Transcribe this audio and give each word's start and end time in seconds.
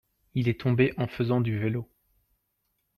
il 0.33 0.47
est 0.49 0.59
tombé 0.59 0.95
en 0.97 1.05
faisant 1.07 1.41
du 1.41 1.59
vélo. 1.59 1.87